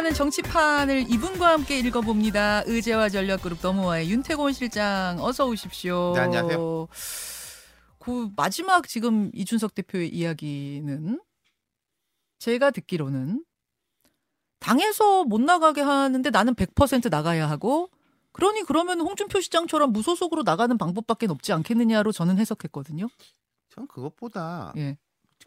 돌아가는 0.00 0.14
정치판을 0.14 1.10
이분과 1.10 1.52
함께 1.52 1.78
읽어봅니다. 1.78 2.62
의제와 2.64 3.10
전략그룹 3.10 3.58
너무와의 3.60 4.10
윤태곤 4.10 4.54
실장 4.54 5.18
어서 5.20 5.46
오십시오. 5.46 6.12
네, 6.14 6.20
안녕하세요. 6.20 6.88
그 7.98 8.30
마지막 8.34 8.88
지금 8.88 9.30
이준석 9.34 9.74
대표의 9.74 10.08
이야기는 10.08 11.20
제가 12.38 12.70
듣기로는 12.70 13.44
당에서 14.58 15.24
못 15.24 15.42
나가게 15.42 15.82
하는데 15.82 16.30
나는 16.30 16.54
100% 16.54 17.10
나가야 17.10 17.50
하고 17.50 17.90
그러니 18.32 18.62
그러면 18.62 19.00
홍준표 19.00 19.40
시장처럼 19.40 19.92
무소속으로 19.92 20.44
나가는 20.44 20.78
방법밖에 20.78 21.26
없지 21.26 21.52
않겠느냐로 21.52 22.12
저는 22.12 22.38
해석했거든요. 22.38 23.06
전 23.68 23.86
그것보다 23.86 24.72
예. 24.78 24.96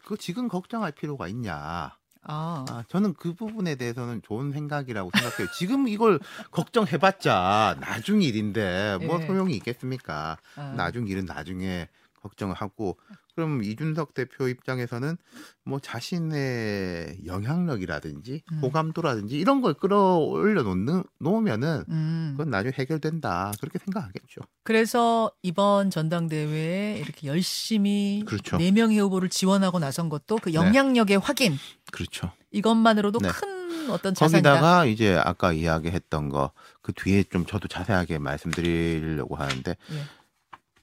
그거 0.00 0.16
지금 0.16 0.46
걱정할 0.46 0.92
필요가 0.92 1.26
있냐. 1.26 1.96
아, 2.24 2.64
아, 2.68 2.84
저는 2.88 3.14
그 3.14 3.34
부분에 3.34 3.74
대해서는 3.76 4.22
좋은 4.22 4.52
생각이라고 4.52 5.10
생각해요. 5.14 5.48
지금 5.52 5.88
이걸 5.88 6.18
걱정해봤자 6.50 7.76
나중 7.80 8.22
일인데 8.22 8.98
뭐 9.06 9.20
예. 9.20 9.26
소용이 9.26 9.54
있겠습니까? 9.56 10.38
아. 10.56 10.74
나중 10.76 11.06
일은 11.06 11.26
나중에 11.26 11.88
걱정을 12.24 12.54
하고 12.56 12.98
그럼 13.36 13.62
이준석 13.62 14.14
대표 14.14 14.48
입장에서는 14.48 15.16
뭐 15.64 15.78
자신의 15.78 17.20
영향력이라든지 17.26 18.42
음. 18.50 18.58
호감도라든지 18.62 19.38
이런 19.38 19.60
걸 19.60 19.74
끌어올려 19.74 20.62
놓는 20.62 21.04
놓으면은 21.20 21.84
음. 21.88 22.34
그건 22.36 22.50
나중에 22.50 22.72
해결된다 22.76 23.52
그렇게 23.60 23.78
생각하겠죠. 23.78 24.40
그래서 24.64 25.30
이번 25.42 25.90
전당대회에 25.90 26.98
이렇게 26.98 27.28
열심히 27.28 28.24
그렇죠. 28.26 28.56
네 28.56 28.72
명의 28.72 28.98
후보를 28.98 29.28
지원하고 29.28 29.78
나선 29.78 30.08
것도 30.08 30.38
그 30.38 30.48
네. 30.48 30.54
영향력의 30.54 31.18
확인 31.18 31.56
그렇죠. 31.92 32.32
이것만으로도 32.50 33.20
네. 33.20 33.28
큰 33.28 33.90
어떤 33.90 34.14
자산이다. 34.14 34.50
거기다가 34.50 34.84
이제 34.86 35.16
아까 35.16 35.52
이야기했던 35.52 36.28
거 36.30 36.50
그 36.84 36.92
뒤에 36.92 37.24
좀 37.24 37.46
저도 37.46 37.66
자세하게 37.66 38.18
말씀드리려고 38.18 39.36
하는데 39.36 39.70
예. 39.70 40.02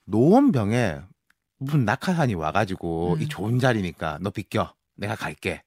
노원병에 0.04 1.00
무슨 1.64 1.84
낙하산이 1.84 2.34
와가지고 2.34 3.14
음. 3.14 3.22
이 3.22 3.28
좋은 3.28 3.58
자리니까 3.58 4.18
너 4.20 4.30
비껴 4.30 4.74
내가 4.96 5.14
갈게 5.16 5.62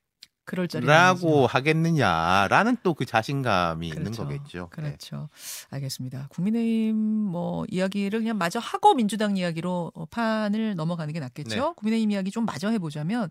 그럴 0.45 0.67
라고 0.73 1.47
하겠느냐라는 1.47 2.77
또 2.83 2.93
그 2.93 3.03
자신감이 3.05 3.87
있는 3.87 4.03
그렇죠. 4.03 4.23
거겠죠. 4.23 4.69
네. 4.77 4.83
그렇죠. 4.83 5.27
알겠습니다. 5.71 6.27
국민의힘 6.29 6.95
뭐 6.95 7.65
이야기를 7.67 8.19
그냥 8.19 8.37
마저 8.37 8.59
하고 8.59 8.93
민주당 8.93 9.37
이야기로 9.37 9.91
어, 9.93 10.05
판을 10.05 10.75
넘어가는 10.75 11.11
게 11.13 11.19
낫겠죠. 11.19 11.55
네. 11.55 11.73
국민의힘 11.75 12.11
이야기 12.11 12.31
좀 12.31 12.45
마저 12.45 12.69
해보자면 12.69 13.29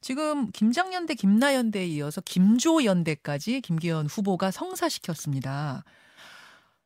지금 0.00 0.50
김장연대, 0.50 1.14
김나연대에 1.14 1.86
이어서 1.88 2.20
김조연대까지 2.22 3.60
김기현 3.60 4.06
후보가 4.06 4.50
성사시켰습니다. 4.50 5.84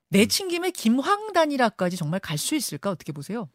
내친 0.09 0.49
김에 0.49 0.73
김황단일화까지 0.73 1.97
정말 1.97 2.19
갈 2.21 2.37
수 2.37 2.55
있을까 2.57 2.91
어떻게 2.91 3.13
보세요? 3.13 3.49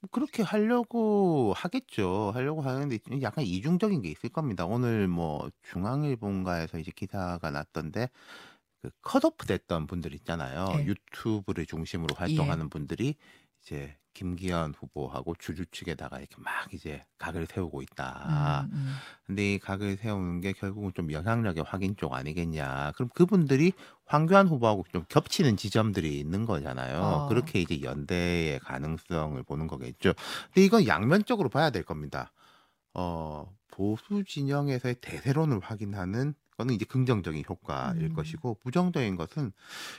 뭐 0.00 0.08
그렇게 0.10 0.42
하려고 0.42 1.52
하겠죠. 1.54 2.30
하려고 2.34 2.62
하는데 2.62 2.98
약간 3.22 3.44
이중적인 3.44 4.02
게 4.02 4.08
있을 4.10 4.30
겁니다. 4.30 4.64
오늘 4.64 5.08
뭐 5.08 5.50
중앙일본가에서 5.62 6.78
이제 6.78 6.90
기사가 6.94 7.50
났던데 7.50 8.08
그 8.82 8.90
컷오프 9.02 9.46
됐던 9.46 9.86
분들 9.86 10.14
있잖아요. 10.14 10.68
네. 10.76 10.86
유튜브를 10.86 11.66
중심으로 11.66 12.14
활동하는 12.14 12.70
분들이 12.70 13.16
이제 13.62 13.96
김기현 14.12 14.74
후보하고 14.76 15.34
주주 15.38 15.64
측에다가 15.66 16.18
이렇게 16.18 16.34
막 16.38 16.72
이제 16.74 17.04
각을 17.18 17.46
세우고 17.46 17.82
있다. 17.82 18.66
음, 18.70 18.76
음. 18.76 18.94
근데 19.26 19.54
이 19.54 19.58
각을 19.58 19.96
세우는 19.96 20.40
게 20.40 20.52
결국은 20.52 20.92
좀 20.94 21.12
영향력의 21.12 21.64
확인 21.66 21.96
쪽 21.96 22.14
아니겠냐. 22.14 22.92
그럼 22.96 23.08
그분들이 23.14 23.72
황교안 24.06 24.48
후보하고 24.48 24.84
좀 24.92 25.04
겹치는 25.08 25.56
지점들이 25.56 26.18
있는 26.18 26.44
거잖아요. 26.44 27.00
어. 27.00 27.28
그렇게 27.28 27.60
이제 27.60 27.82
연대의 27.82 28.58
가능성을 28.60 29.40
보는 29.44 29.68
거겠죠. 29.68 30.12
근데 30.46 30.64
이건 30.64 30.86
양면적으로 30.86 31.48
봐야 31.48 31.70
될 31.70 31.84
겁니다. 31.84 32.32
어, 32.94 33.46
보수 33.70 34.24
진영에서의 34.24 34.96
대세론을 35.00 35.60
확인하는 35.60 36.34
거는 36.60 36.74
이제 36.74 36.84
긍정적인 36.84 37.44
효과일 37.48 38.02
음. 38.02 38.14
것이고 38.14 38.58
부정적인 38.62 39.16
것은 39.16 39.52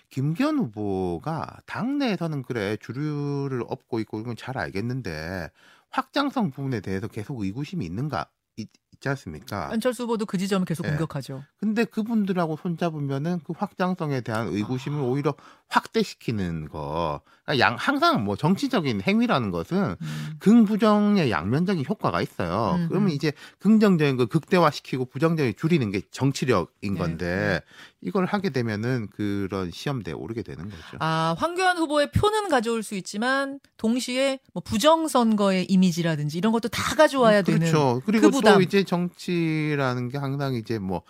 김기현 0.09 0.57
후보가 0.59 1.57
당내에서는 1.65 2.43
그래 2.43 2.77
주류를 2.77 3.63
업고 3.67 3.99
있고 3.99 4.19
이건 4.19 4.35
잘 4.35 4.57
알겠는데 4.57 5.49
확장성 5.89 6.51
부분에 6.51 6.79
대해서 6.81 7.07
계속 7.07 7.41
의구심이 7.41 7.83
있는가 7.85 8.29
있, 8.61 8.69
있지 8.93 9.09
않습니까? 9.09 9.69
안철수 9.71 10.03
후보도 10.03 10.25
그 10.25 10.37
지점을 10.37 10.65
계속 10.65 10.83
네. 10.83 10.89
공격하죠. 10.89 11.43
근데 11.57 11.83
그분들하고 11.85 12.57
손잡으면은 12.61 13.39
그 13.43 13.53
확장성에 13.57 14.21
대한 14.21 14.47
의구심을 14.47 14.99
아. 14.99 15.03
오히려 15.03 15.33
확대시키는 15.69 16.69
거. 16.69 17.21
그러니까 17.43 17.65
양 17.65 17.75
항상 17.77 18.23
뭐 18.23 18.35
정치적인 18.35 19.01
행위라는 19.01 19.51
것은 19.51 19.95
음. 19.99 20.33
긍부정의 20.39 21.31
양면적인 21.31 21.83
효과가 21.87 22.21
있어요. 22.21 22.75
음, 22.77 22.87
그러면 22.89 23.09
음. 23.09 23.13
이제 23.13 23.33
긍정적인 23.59 24.17
걸 24.17 24.27
극대화시키고 24.27 25.05
부정적인 25.05 25.51
걸 25.51 25.53
줄이는 25.55 25.91
게 25.91 26.01
정치력인 26.11 26.93
네, 26.93 26.99
건데 26.99 27.61
이걸 28.01 28.25
하게 28.25 28.49
되면은 28.49 29.09
그런 29.11 29.69
시험대에 29.71 30.13
오르게 30.13 30.41
되는 30.41 30.65
거죠. 30.65 30.97
아, 30.99 31.35
황교안 31.37 31.77
후보의 31.77 32.11
표는 32.11 32.49
가져올 32.49 32.81
수 32.81 32.95
있지만 32.95 33.59
동시에 33.77 34.39
뭐 34.53 34.61
부정 34.63 35.07
선거의 35.07 35.65
이미지라든지 35.65 36.37
이런 36.37 36.51
것도 36.51 36.69
다 36.69 36.95
가져와야 36.95 37.43
되는 37.43 37.59
그렇죠. 37.59 38.01
그리고 38.05 38.29
그 38.29 38.37
부담. 38.37 38.55
또 38.55 38.61
이제 38.61 38.83
정치라는 38.83 40.09
게 40.09 40.17
항상 40.17 40.55
이제 40.55 40.79
뭐 40.79 41.03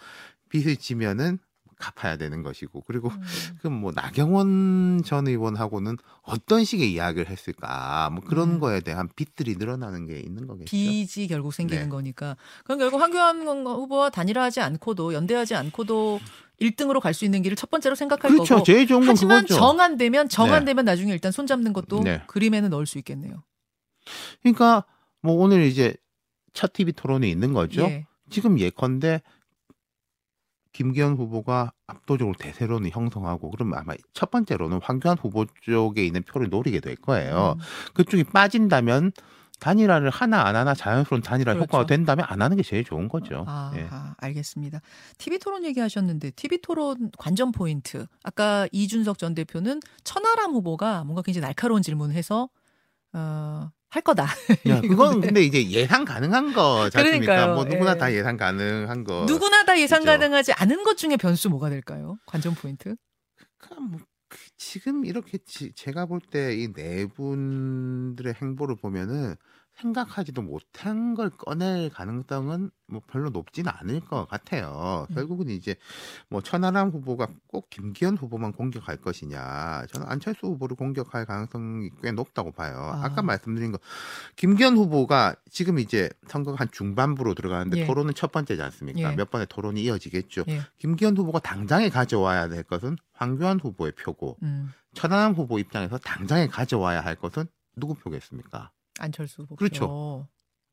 빚을 0.49 0.75
지면은 0.75 1.39
갚아야 1.81 2.15
되는 2.15 2.43
것이고 2.43 2.83
그리고 2.85 3.09
음. 3.09 3.21
그럼 3.59 3.81
뭐 3.81 3.91
나경원 3.93 5.01
전 5.03 5.27
의원하고는 5.27 5.97
어떤 6.21 6.63
식의 6.63 6.91
이야기를 6.93 7.27
했을까 7.27 8.11
뭐 8.11 8.23
그런 8.23 8.51
음. 8.51 8.59
거에 8.59 8.81
대한 8.81 9.09
빚들이 9.15 9.55
늘어나는 9.57 10.05
게 10.05 10.19
있는 10.19 10.45
거겠죠. 10.45 10.69
빚이 10.69 11.27
결국 11.27 11.53
생기는 11.53 11.83
네. 11.83 11.89
거니까. 11.89 12.37
그럼 12.63 12.77
결국 12.77 13.01
황교안 13.01 13.41
후보와 13.47 14.11
단일화하지 14.11 14.61
않고도 14.61 15.13
연대하지 15.13 15.55
않고도 15.55 16.19
1등으로 16.61 16.99
갈 17.01 17.13
수 17.13 17.25
있는 17.25 17.41
길을 17.41 17.57
첫 17.57 17.69
번째로 17.69 17.95
생각할 17.95 18.31
그렇죠. 18.31 18.55
거고. 18.55 18.63
제일 18.65 18.87
좋은 18.87 19.01
건 19.01 19.09
하지만 19.09 19.41
그거죠. 19.41 19.59
정안되면 19.59 20.29
정안되면 20.29 20.85
네. 20.85 20.91
나중에 20.91 21.11
일단 21.11 21.31
손잡는 21.31 21.73
것도 21.73 22.03
네. 22.03 22.21
그림에는 22.27 22.69
넣을 22.69 22.85
수 22.85 22.97
있겠네요. 22.99 23.43
그러니까 24.41 24.85
뭐 25.21 25.35
오늘 25.35 25.63
이제 25.63 25.95
첫 26.53 26.71
TV 26.73 26.93
토론이 26.93 27.29
있는 27.29 27.53
거죠. 27.53 27.81
예. 27.83 28.05
지금 28.29 28.59
예컨대 28.59 29.21
김기현 30.73 31.15
후보가 31.15 31.73
압도적으로 31.87 32.35
대세론을 32.39 32.91
형성하고 32.91 33.51
그러면 33.51 33.77
아마 33.79 33.93
첫 34.13 34.31
번째로는 34.31 34.79
황교안 34.81 35.17
후보 35.17 35.45
쪽에 35.63 36.05
있는 36.05 36.23
표를 36.23 36.49
노리게 36.49 36.79
될 36.79 36.95
거예요. 36.95 37.55
음. 37.57 37.63
그쪽이 37.93 38.23
빠진다면 38.25 39.11
단일화를 39.61 40.09
하나 40.09 40.41
안 40.47 40.55
하나 40.55 40.73
자연스러운 40.73 41.21
단일화 41.21 41.53
그렇죠. 41.53 41.65
효과가 41.65 41.85
된다면 41.85 42.25
안 42.27 42.41
하는 42.41 42.57
게 42.57 42.63
제일 42.63 42.83
좋은 42.83 43.07
거죠. 43.07 43.45
아, 43.47 43.71
예. 43.75 43.87
알겠습니다. 44.17 44.81
TV 45.19 45.37
토론 45.37 45.63
얘기하셨는데 45.63 46.31
TV 46.31 46.61
토론 46.61 47.11
관전 47.17 47.51
포인트. 47.51 48.07
아까 48.23 48.67
이준석 48.71 49.19
전 49.19 49.35
대표는 49.35 49.79
천하람 50.03 50.51
후보가 50.53 51.03
뭔가 51.03 51.21
굉장히 51.21 51.43
날카로운 51.45 51.83
질문을 51.83 52.15
해서 52.15 52.49
어, 53.13 53.69
할 53.89 54.01
거다. 54.01 54.25
야, 54.67 54.81
그건. 54.81 55.21
근데 55.21 55.43
이제 55.43 55.63
예상 55.69 56.05
가능한 56.05 56.53
거지 56.53 56.97
않습니까? 56.97 57.25
그러니까요. 57.33 57.53
뭐 57.55 57.65
누구나 57.65 57.91
예. 57.93 57.97
다 57.99 58.11
예상 58.13 58.37
가능한 58.37 59.03
거. 59.03 59.25
누구나 59.27 59.63
다 59.63 59.79
예상 59.79 59.99
그죠. 59.99 60.11
가능하지 60.11 60.53
않은 60.53 60.83
것 60.83 60.97
중에 60.97 61.17
변수 61.17 61.49
뭐가 61.49 61.69
될까요? 61.69 62.17
관전 62.25 62.55
포인트? 62.55 62.95
그럼 63.59 63.91
뭐 63.91 63.99
그- 63.99 64.05
지금 64.57 65.05
이렇게 65.05 65.37
지- 65.39 65.73
제가 65.73 66.05
볼 66.05 66.19
때 66.31 66.51
이 66.55 66.71
네 66.73 67.05
분들의 67.07 68.33
행보를 68.35 68.75
보면은 68.77 69.35
생각하지도 69.81 70.41
못한 70.41 71.15
걸 71.15 71.29
꺼낼 71.29 71.89
가능성은 71.89 72.69
뭐 72.87 73.01
별로 73.07 73.29
높지는 73.29 73.71
않을 73.73 74.01
것 74.01 74.27
같아요. 74.27 75.07
음. 75.09 75.15
결국은 75.15 75.49
이제 75.49 75.75
뭐 76.29 76.41
천하람 76.41 76.89
후보가 76.89 77.27
꼭 77.47 77.69
김기현 77.69 78.17
후보만 78.17 78.51
공격할 78.51 78.97
것이냐, 78.97 79.85
저는 79.91 80.07
안철수 80.07 80.47
후보를 80.47 80.75
공격할 80.75 81.25
가능성이 81.25 81.89
꽤 82.01 82.11
높다고 82.11 82.51
봐요. 82.51 82.77
아. 82.77 83.05
아. 83.05 83.09
까 83.09 83.21
말씀드린 83.21 83.71
거 83.71 83.79
김기현 84.35 84.77
후보가 84.77 85.35
지금 85.49 85.79
이제 85.79 86.09
선거가 86.27 86.59
한 86.59 86.69
중반부로 86.71 87.33
들어가는데 87.33 87.79
예. 87.79 87.85
토론은 87.85 88.13
첫 88.13 88.31
번째지 88.31 88.61
않습니까? 88.61 89.11
예. 89.11 89.15
몇 89.15 89.31
번의 89.31 89.47
토론이 89.49 89.81
이어지겠죠. 89.83 90.45
예. 90.49 90.61
김기현 90.77 91.17
후보가 91.17 91.39
당장에 91.39 91.89
가져와야 91.89 92.47
될 92.49 92.63
것은 92.63 92.97
황교안 93.13 93.59
후보의 93.59 93.93
표고 93.93 94.37
음, 94.43 94.71
천하람 94.93 95.33
후보 95.33 95.59
입장에서 95.59 95.97
당장에 95.97 96.47
가져와야 96.47 97.01
할 97.01 97.15
것은 97.15 97.45
누구 97.75 97.95
표겠습니까? 97.95 98.71
안철수 98.99 99.43
후보. 99.43 99.55
그렇죠. 99.55 100.27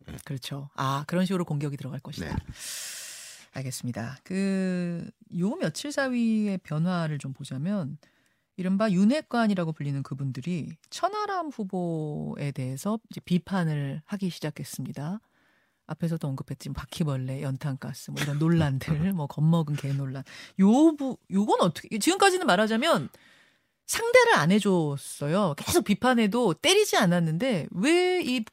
네. 0.07 0.17
그렇죠. 0.25 0.71
아 0.75 1.05
그런 1.07 1.27
식으로 1.27 1.45
공격이 1.45 1.77
들어갈 1.77 2.01
것이다. 2.01 2.29
네. 2.29 2.37
알겠습니다. 3.53 4.19
그 4.25 5.11
요 5.37 5.55
며칠 5.57 5.93
사이의 5.93 6.59
변화를 6.59 7.19
좀 7.19 7.33
보자면 7.35 7.99
이른바 8.57 8.91
윤핵관이라고 8.91 9.73
불리는 9.73 10.03
그분들이 10.03 10.71
천하람 10.91 11.49
후보에 11.49 12.51
대해서 12.53 12.99
이제 13.11 13.21
비판을 13.21 14.03
하기 14.07 14.31
시작했습니다. 14.31 15.21
앞에서도 15.87 16.27
언급했지만 16.27 16.75
바퀴벌레, 16.75 17.43
연탄가스 17.43 18.11
뭐 18.11 18.23
이런 18.23 18.39
논란들, 18.39 18.79
뭐 19.15 19.27
겁먹은 19.27 19.77
개 19.77 19.93
논란. 19.93 20.23
요부 20.59 21.19
요건 21.31 21.61
어떻게 21.61 21.99
지금까지는 21.99 22.47
말하자면 22.47 23.09
상대를 23.89 24.35
안 24.37 24.53
해줬어요. 24.53 25.55
계속 25.57 25.85
비판해도 25.85 26.55
때리지 26.55 26.97
않았는데 26.97 27.67
왜 27.73 28.23
이 28.23 28.45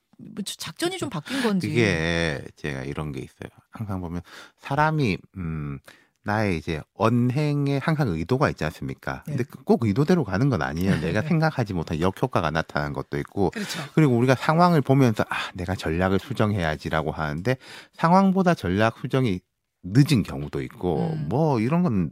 작전이 0.46 0.98
좀 0.98 1.10
바뀐 1.10 1.42
건지. 1.44 1.68
그게 1.68 2.42
제가 2.56 2.84
이런 2.84 3.12
게 3.12 3.20
있어요. 3.20 3.50
항상 3.70 4.02
보면 4.02 4.22
사람이 4.60 5.18
음 5.38 5.80
나의 6.24 6.58
이제 6.58 6.82
언행에 6.96 7.78
항상 7.78 8.08
의도가 8.08 8.50
있지 8.50 8.64
않습니까? 8.66 9.24
네. 9.28 9.36
근데 9.36 9.44
꼭 9.64 9.84
의도대로 9.86 10.24
가는 10.24 10.50
건 10.50 10.62
아니에요. 10.62 11.00
내가 11.02 11.22
네. 11.22 11.28
생각하지 11.28 11.74
못한 11.74 12.00
역효과가 12.00 12.50
나타나는 12.50 12.94
것도 12.94 13.20
있고 13.20 13.52
그렇죠. 13.52 13.80
그리고 13.94 14.18
우리가 14.18 14.36
상황을 14.36 14.82
보면서 14.82 15.24
아, 15.30 15.36
내가 15.54 15.76
전략을 15.76 16.20
수정해야지라고 16.20 17.12
하는데 17.12 17.58
상황보다 17.94 18.56
전략 18.56 18.98
수정이 19.00 19.40
늦은 19.84 20.24
경우도 20.24 20.62
있고 20.64 21.12
음. 21.14 21.28
뭐 21.30 21.60
이런 21.60 21.84
건 21.84 22.10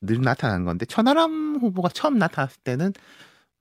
늘 0.00 0.20
나타나는 0.22 0.64
건데 0.64 0.86
천하람 0.86 1.56
후보가 1.60 1.90
처음 1.90 2.18
나타났을 2.18 2.62
때는 2.62 2.92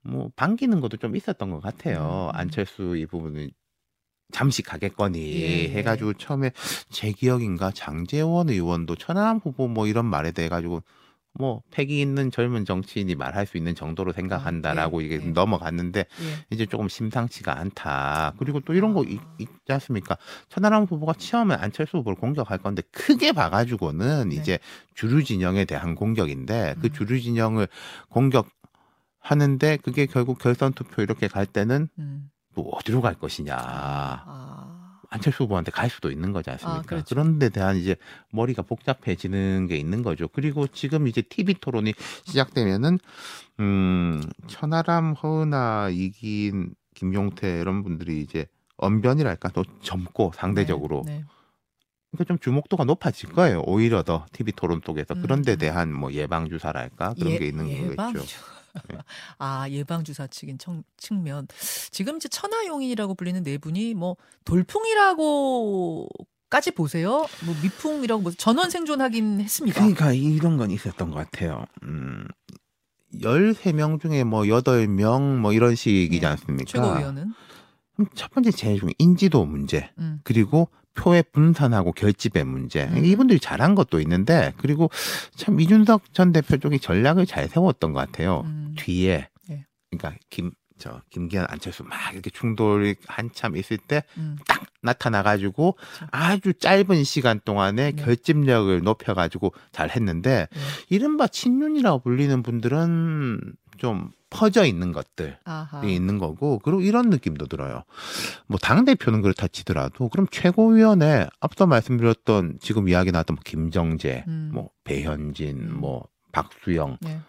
뭐 0.02 0.30
반기는 0.36 0.80
것도 0.80 0.98
좀 0.98 1.16
있었던 1.16 1.50
것 1.50 1.60
같아요. 1.62 2.32
음. 2.34 2.40
안철수 2.40 2.96
이 2.96 3.06
부분은 3.06 3.52
잠시 4.32 4.62
가겠거니 4.62 5.42
예. 5.42 5.70
해가지고 5.70 6.14
처음에 6.14 6.52
제 6.90 7.12
기억인가 7.12 7.72
장재원 7.72 8.50
의원도 8.50 8.96
천하람 8.96 9.38
후보 9.38 9.68
뭐 9.68 9.88
이런 9.88 10.06
말에 10.06 10.32
대해 10.32 10.50
가지고 10.50 10.84
뭐 11.40 11.62
패기 11.72 12.02
있는 12.02 12.32
젊은 12.32 12.66
정치인이 12.66 13.16
말할 13.16 13.46
수 13.48 13.56
있는 13.56 13.74
정도로 13.74 14.12
생각한다라고 14.12 15.02
예, 15.02 15.06
이게 15.06 15.20
예. 15.24 15.30
넘어갔는데 15.30 16.00
예. 16.02 16.06
이제 16.50 16.66
조금 16.66 16.90
심상치가 16.90 17.58
않다. 17.58 18.34
그리고 18.38 18.60
또 18.60 18.74
이런 18.74 18.94
거 18.94 19.02
아. 19.02 19.06
있, 19.08 19.22
있지 19.40 19.72
않습니까? 19.72 20.18
천하람 20.50 20.84
후보가 20.84 21.14
처음에 21.14 21.56
안철수 21.56 22.00
후보를 22.00 22.18
공격할 22.18 22.58
건데 22.58 22.84
크게 22.92 23.32
봐가지고는 23.32 24.30
네. 24.30 24.36
이제 24.36 24.60
주류 24.96 25.24
진영에 25.24 25.64
대한 25.64 25.96
공격인데 25.96 26.76
그 26.82 26.88
음. 26.88 26.92
주류 26.92 27.22
진영을 27.22 27.70
공격하는데 28.10 29.78
그게 29.78 30.08
결국 30.08 30.40
결선 30.40 30.74
투표 30.74 31.02
이렇게 31.02 31.30
갈 31.30 31.46
때는 31.46 31.88
음. 32.00 32.30
또 32.54 32.64
어디로 32.64 33.00
갈 33.00 33.14
것이냐. 33.14 33.56
아. 33.58 34.79
안철수 35.10 35.44
후보한테 35.44 35.72
갈 35.72 35.90
수도 35.90 36.12
있는 36.12 36.32
거지 36.34 36.50
않습니까? 36.52 36.80
아, 36.80 36.82
그렇죠. 36.84 37.06
그런 37.16 37.40
데 37.40 37.50
대한 37.50 37.76
이제 37.78 37.96
머리가 38.32 38.62
복잡해지는 38.62 39.68
게 39.68 39.76
있는 39.78 40.04
거죠. 40.04 40.28
그리고 40.28 40.68
지금 40.68 41.08
이제 41.08 41.22
TV 41.22 41.56
토론이 41.56 41.94
시작되면은 42.26 43.00
음, 43.60 44.22
천하람, 44.48 45.14
허은하, 45.14 45.90
이긴, 45.92 46.76
김용태 46.96 47.60
이런 47.60 47.84
분들이 47.84 48.22
이제 48.22 48.46
언변이랄까 48.78 49.50
또 49.50 49.64
젊고 49.82 50.34
상대적으로 50.36 51.04
네, 51.06 51.18
네. 51.20 51.24
그러니까 52.12 52.24
좀 52.26 52.40
주목도가 52.40 52.86
높아질 52.86 53.32
거예요. 53.34 53.62
오히려 53.66 54.04
더 54.04 54.26
TV 54.32 54.54
토론 54.54 54.82
속에서 54.86 55.16
음, 55.16 55.22
그런 55.22 55.42
데 55.42 55.54
음. 55.54 55.58
대한 55.58 55.94
뭐 55.94 56.12
예방 56.14 56.50
주사랄까 56.50 57.14
그런 57.16 57.34
예- 57.34 57.38
게 57.40 57.48
있는 57.48 57.68
예방 57.70 58.14
거겠죠. 58.14 58.38
아 59.40 59.68
예방 59.70 60.04
주사 60.04 60.28
측인 60.28 60.58
청, 60.58 60.84
측면 60.98 61.48
지금 61.92 62.18
이제 62.18 62.28
천하용인이라고 62.30 63.16
불리는 63.16 63.44
네 63.44 63.58
분이 63.58 63.94
뭐 63.94 64.16
돌풍이라고 64.46 66.10
까지 66.50 66.72
보세요. 66.72 67.28
뭐 67.46 67.56
미풍이라고 67.62 68.22
뭐 68.22 68.32
전원 68.32 68.70
생존하긴 68.70 69.42
했습니다. 69.42 69.80
그러니까 69.80 70.14
이런 70.14 70.58
건 70.58 70.72
있었던 70.72 71.12
것 71.12 71.16
같아요. 71.16 71.66
음. 71.84 72.28
13명 73.14 74.02
중에 74.02 74.24
뭐 74.24 74.44
8명 74.44 75.38
뭐 75.38 75.54
이런 75.54 75.76
식이지 75.76 76.20
네. 76.20 76.26
않습니까? 76.28 76.72
최고위원은 76.72 77.34
첫 78.16 78.32
번째 78.32 78.52
제일 78.52 78.80
중에 78.80 78.90
인지도 78.98 79.46
문제. 79.46 79.90
음. 79.98 80.20
그리고 80.24 80.70
표의 80.94 81.24
분산하고 81.32 81.92
결집의 81.94 82.44
문제. 82.44 82.86
음. 82.86 83.06
이분들이 83.06 83.40
잘한 83.40 83.76
것도 83.76 84.00
있는데 84.02 84.54
그리고 84.58 84.90
참 85.36 85.60
이준석 85.60 86.14
전 86.14 86.32
대표 86.32 86.58
쪽이 86.58 86.80
전략을 86.80 87.26
잘 87.26 87.48
세웠던 87.48 87.94
것 87.94 88.00
같아요. 88.00 88.42
음. 88.46 88.76
뒤에 88.78 89.30
예. 89.50 89.66
그러니까 89.90 90.18
김 90.30 90.52
저 90.80 91.02
김기현 91.12 91.46
안철수 91.50 91.84
막 91.84 92.14
이렇게 92.14 92.32
충돌이 92.32 92.96
한참 93.06 93.56
있을 93.56 93.78
때 93.78 94.04
음. 94.18 94.38
딱 94.48 94.66
나타나가지고 94.82 95.74
그렇죠. 95.74 96.08
아주 96.10 96.54
짧은 96.54 97.04
시간 97.04 97.40
동안에 97.44 97.92
네. 97.92 98.04
결집력을 98.04 98.82
높여가지고 98.82 99.54
잘 99.72 99.92
했는데 99.92 100.48
네. 100.50 100.60
이른바 100.90 101.28
친윤이라고 101.28 102.00
불리는 102.00 102.42
분들은 102.42 103.54
좀 103.78 104.12
퍼져 104.30 104.66
있는 104.66 104.92
것들이 104.92 105.34
아하. 105.44 105.84
있는 105.84 106.18
거고 106.20 106.60
그리고 106.60 106.82
이런 106.82 107.10
느낌도 107.10 107.48
들어요. 107.48 107.84
뭐 108.48 108.58
당 108.62 108.86
대표는 108.86 109.22
그렇다 109.22 109.48
치더라도 109.48 110.10
그럼 110.10 110.28
최고위원회 110.30 111.28
앞서 111.40 111.66
말씀드렸던 111.66 112.60
지금 112.62 112.88
이야기 112.90 113.12
나왔던 113.12 113.36
뭐 113.36 113.42
김정재, 113.44 114.26
음. 114.28 114.52
뭐 114.54 114.70
배현진, 114.84 115.58
음. 115.58 115.78
뭐 115.80 116.08
박수영 116.32 116.98
네. 117.02 117.20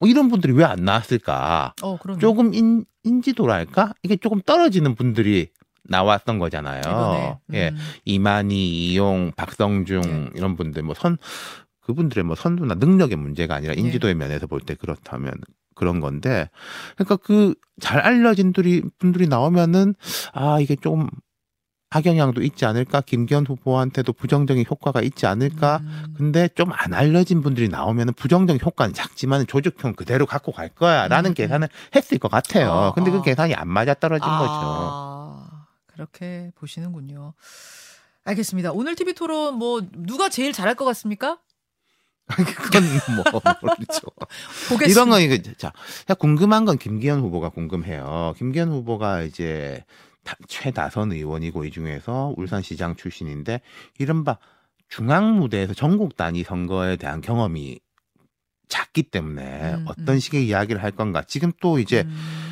뭐 0.00 0.08
이런 0.08 0.28
분들이 0.28 0.52
왜 0.52 0.64
안 0.64 0.84
나왔을까? 0.84 1.74
어 1.82 1.98
조금 2.20 2.52
인, 2.54 2.84
인지도랄까? 3.04 3.94
이게 4.02 4.16
조금 4.16 4.40
떨어지는 4.42 4.94
분들이 4.94 5.48
나왔던 5.90 6.38
거잖아요. 6.38 7.40
예. 7.54 7.68
음. 7.70 7.76
이만희, 8.04 8.90
이용, 8.92 9.32
박성중 9.34 10.00
네. 10.02 10.30
이런 10.34 10.54
분들 10.56 10.82
뭐 10.82 10.94
선 10.94 11.16
그분들의 11.88 12.22
뭐 12.24 12.36
선두나 12.36 12.74
능력의 12.74 13.16
문제가 13.16 13.54
아니라 13.56 13.74
네. 13.74 13.80
인지도의 13.80 14.14
면에서 14.14 14.46
볼 14.46 14.60
때 14.60 14.74
그렇다면 14.76 15.32
그런 15.74 16.00
건데 16.00 16.50
그러니까 16.96 17.16
그 17.16 17.54
잘 17.80 18.00
알려진 18.00 18.52
분들이 18.52 18.82
분들이 18.98 19.26
나오면은 19.28 19.94
아 20.32 20.58
이게 20.60 20.74
조금 20.76 21.08
악영향도 21.90 22.42
있지 22.42 22.66
않을까 22.66 23.00
김기현 23.00 23.46
후보한테도 23.46 24.12
부정적인 24.12 24.64
효과가 24.68 25.00
있지 25.00 25.26
않을까 25.26 25.78
음. 25.82 26.14
근데 26.16 26.48
좀 26.48 26.70
안 26.72 26.92
알려진 26.92 27.40
분들이 27.40 27.68
나오면은 27.68 28.12
부정적인 28.14 28.60
효과는 28.62 28.92
작지만 28.94 29.46
조직형 29.46 29.94
그대로 29.94 30.26
갖고 30.26 30.52
갈 30.52 30.68
거야라는 30.68 31.30
음, 31.30 31.32
음. 31.32 31.34
계산을 31.34 31.68
했을 31.94 32.18
것 32.18 32.30
같아요. 32.30 32.70
아, 32.72 32.92
근데 32.92 33.10
그 33.10 33.18
아. 33.18 33.22
계산이 33.22 33.54
안 33.54 33.68
맞아 33.68 33.94
떨어진 33.94 34.28
거죠. 34.28 34.50
아, 34.52 35.66
그렇게 35.86 36.50
보시는군요. 36.56 37.32
알겠습니다. 38.24 38.72
오늘 38.72 38.94
TV 38.96 39.14
토론 39.14 39.54
뭐 39.54 39.80
누가 39.92 40.28
제일 40.28 40.52
잘할 40.52 40.74
것 40.74 40.84
같습니까? 40.84 41.38
그건 42.56 42.82
뭐 43.16 43.24
모르죠. 43.62 44.00
보겠습니다. 44.68 44.86
이런 44.86 45.08
건 45.10 45.22
이거 45.22 45.36
자 45.56 45.72
궁금한 46.14 46.64
건 46.64 46.78
김기현 46.78 47.20
후보가 47.20 47.50
궁금해요. 47.50 48.34
김기현 48.36 48.70
후보가 48.70 49.22
이제 49.22 49.84
다- 50.24 50.36
최다선 50.46 51.12
의원이고 51.12 51.64
이 51.64 51.70
중에서 51.70 52.34
울산시장 52.36 52.96
출신인데 52.96 53.60
이른바 53.98 54.38
중앙 54.88 55.38
무대에서 55.38 55.74
전국 55.74 56.16
단위 56.16 56.44
선거에 56.44 56.96
대한 56.96 57.20
경험이 57.20 57.80
작기 58.68 59.04
때문에 59.04 59.74
음, 59.74 59.84
어떤 59.88 60.16
음. 60.16 60.18
식의 60.18 60.46
이야기를 60.46 60.82
할 60.82 60.90
건가. 60.90 61.22
지금 61.26 61.52
또 61.60 61.78
이제 61.78 62.02
음, 62.06 62.47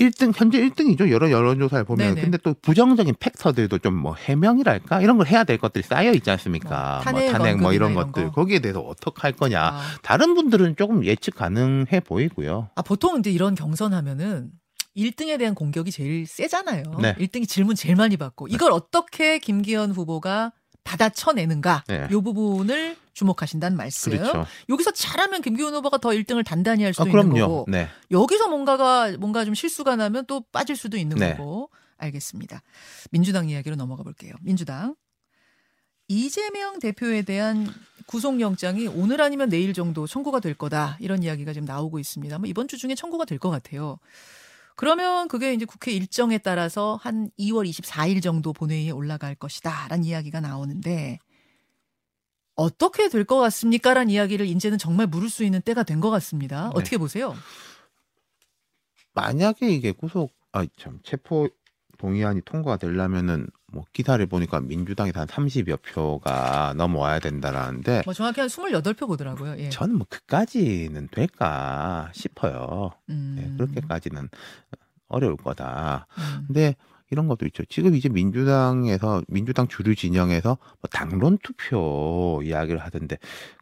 1등 0.00 0.32
현재 0.34 0.60
1등이죠. 0.60 1.10
여러 1.10 1.30
여론조사를 1.30 1.84
보면. 1.84 2.08
네네. 2.14 2.20
근데 2.22 2.38
또 2.38 2.54
부정적인 2.62 3.16
팩터들도 3.18 3.78
좀 3.78 3.98
뭐 3.98 4.14
해명이랄까 4.14 5.00
이런 5.02 5.16
걸 5.16 5.26
해야 5.26 5.42
될 5.42 5.58
것들이 5.58 5.82
쌓여 5.82 6.12
있지 6.12 6.30
않습니까? 6.30 7.00
뭐뭐 7.04 7.20
탄핵 7.20 7.32
탄핵 7.32 7.56
뭐 7.60 7.72
이런 7.72 7.94
것들 7.94 8.26
거. 8.26 8.30
거기에 8.30 8.60
대해서 8.60 8.80
어떻게 8.80 9.20
할 9.22 9.32
거냐. 9.32 9.60
아, 9.60 9.80
다른 10.02 10.34
분들은 10.34 10.76
조금 10.76 11.04
예측 11.04 11.34
가능해 11.34 12.00
보이고요. 12.00 12.68
아, 12.76 12.82
보통 12.82 13.18
이제 13.18 13.30
이런 13.30 13.56
경선하면은 13.56 14.50
1등에 14.96 15.38
대한 15.38 15.54
공격이 15.54 15.90
제일 15.90 16.26
세잖아요. 16.26 16.82
네. 17.00 17.14
1등이 17.16 17.48
질문 17.48 17.74
제일 17.74 17.96
많이 17.96 18.16
받고 18.16 18.48
이걸 18.48 18.70
어떻게 18.72 19.38
김기현 19.38 19.90
후보가 19.92 20.52
받아쳐내는가 20.88 21.84
네. 21.86 22.08
이 22.10 22.14
부분을 22.14 22.96
주목하신다는 23.12 23.76
말씀. 23.76 24.12
그렇죠. 24.12 24.46
여기서 24.68 24.92
잘하면 24.92 25.42
김기현 25.42 25.74
후보가 25.74 25.98
더 25.98 26.10
1등을 26.10 26.44
단단히 26.46 26.84
할 26.84 26.90
아, 26.90 26.92
수도 26.92 27.08
있는 27.08 27.30
그럼요. 27.30 27.40
거고 27.40 27.64
네. 27.68 27.88
여기서 28.10 28.48
뭔가가 28.48 29.12
뭔가 29.18 29.44
좀 29.44 29.54
실수가 29.54 29.96
나면 29.96 30.24
또 30.26 30.42
빠질 30.52 30.76
수도 30.76 30.96
있는 30.96 31.16
네. 31.18 31.36
거고 31.36 31.70
알겠습니다. 31.98 32.62
민주당 33.10 33.48
이야기로 33.48 33.76
넘어가 33.76 34.02
볼게요. 34.02 34.32
민주당 34.40 34.94
이재명 36.08 36.78
대표에 36.78 37.22
대한 37.22 37.68
구속영장이 38.06 38.86
오늘 38.86 39.20
아니면 39.20 39.50
내일 39.50 39.74
정도 39.74 40.06
청구가 40.06 40.40
될 40.40 40.54
거다 40.54 40.96
이런 41.00 41.22
이야기가 41.22 41.52
지금 41.52 41.66
나오고 41.66 41.98
있습니다. 41.98 42.38
뭐 42.38 42.48
이번 42.48 42.66
주 42.68 42.78
중에 42.78 42.94
청구가 42.94 43.26
될 43.26 43.38
것 43.38 43.50
같아요. 43.50 43.98
그러면 44.78 45.26
그게 45.26 45.52
이제 45.54 45.64
국회 45.64 45.90
일정에 45.90 46.38
따라서 46.38 47.00
한 47.02 47.30
2월 47.36 47.68
24일 47.68 48.22
정도 48.22 48.52
본회의에 48.52 48.92
올라갈 48.92 49.34
것이다라는 49.34 50.04
이야기가 50.04 50.40
나오는데 50.40 51.18
어떻게 52.54 53.08
될 53.08 53.24
것 53.24 53.38
같습니까라는 53.40 54.08
이야기를 54.08 54.46
이제는 54.46 54.78
정말 54.78 55.08
물을 55.08 55.28
수 55.28 55.42
있는 55.42 55.60
때가 55.62 55.82
된 55.82 56.00
것 56.00 56.10
같습니다. 56.10 56.66
네. 56.66 56.70
어떻게 56.74 56.96
보세요? 56.96 57.34
만약에 59.14 59.68
이게 59.68 59.90
구속 59.90 60.32
아 60.52 60.64
참 60.76 61.00
체포 61.02 61.48
동의안이 61.98 62.42
통과가 62.44 62.76
되려면은 62.76 63.48
뭐 63.70 63.84
기사를 63.92 64.24
보니까 64.26 64.60
민주당에서 64.60 65.20
한 65.20 65.26
30여 65.26 65.82
표가 65.82 66.74
넘어와야 66.76 67.18
된다라는데 67.18 68.02
뭐 68.04 68.14
정확히 68.14 68.40
한 68.40 68.48
28표 68.48 69.06
보더라고요. 69.06 69.58
예. 69.58 69.68
저는 69.68 69.96
뭐 69.96 70.06
그까지는 70.08 71.08
될까 71.10 72.10
싶어요. 72.14 72.90
음. 73.10 73.36
네, 73.38 73.56
그렇게까지는 73.56 74.28
어려울 75.08 75.36
거다. 75.36 76.06
음. 76.18 76.44
근데 76.46 76.76
이런 77.10 77.26
것도 77.28 77.46
있죠. 77.46 77.64
지금 77.68 77.94
이제 77.94 78.08
민주당에서 78.08 79.22
민주당 79.28 79.66
주류 79.68 79.94
진영에서 79.94 80.48
뭐 80.60 80.88
당론 80.90 81.38
투표 81.42 82.40
이야기를 82.44 82.78
하던데 82.80 83.16